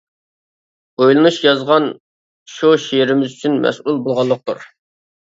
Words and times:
ئويلىنىش 1.03 1.37
يازغان 1.43 1.87
شۇ 2.57 2.75
شېئىرىمىز 2.89 3.39
ئۈچۈن 3.39 3.63
مەسئۇل 3.71 4.05
بولغانلىقتۇر. 4.11 4.69